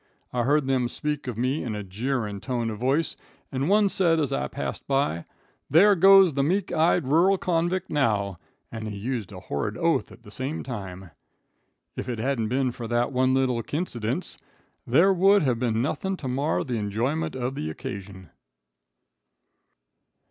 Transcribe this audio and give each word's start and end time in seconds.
I 0.33 0.41
heard 0.45 0.65
them 0.65 0.87
speak 0.87 1.27
of 1.27 1.37
me 1.37 1.63
in 1.63 1.75
a 1.75 1.83
jeering 1.83 2.41
tone 2.41 2.71
of 2.71 2.79
voice, 2.79 3.15
and 3.51 3.69
one 3.69 3.87
said 3.87 4.19
as 4.19 4.33
I 4.33 4.47
passed 4.47 4.87
by: 4.87 5.25
'There 5.69 5.93
goes 5.93 6.33
the 6.33 6.41
meek 6.41 6.73
eyed 6.73 7.05
rural 7.05 7.37
convict 7.37 7.87
now,' 7.91 8.39
and 8.71 8.87
he 8.87 8.97
used 8.97 9.31
a 9.31 9.41
horrid 9.41 9.77
oath 9.77 10.11
at 10.11 10.23
the 10.23 10.31
same 10.31 10.63
time. 10.63 11.11
"If 11.95 12.09
it 12.09 12.17
hadn't 12.17 12.47
been 12.47 12.71
for 12.71 12.87
that 12.87 13.11
one 13.11 13.35
little 13.35 13.61
quincidence, 13.61 14.39
there 14.87 15.13
would 15.13 15.43
have 15.43 15.59
been 15.59 15.83
nothing 15.83 16.17
to 16.17 16.27
mar 16.27 16.63
the 16.63 16.77
enjoyment 16.79 17.35
of 17.35 17.53
the 17.53 17.69
occasion." 17.69 18.31